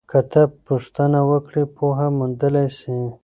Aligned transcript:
که 0.09 0.19
ته 0.31 0.41
پوښتنه 0.67 1.19
وکړې 1.29 1.63
پوهه 1.75 2.07
موندلی 2.17 2.67
سې. 2.79 2.95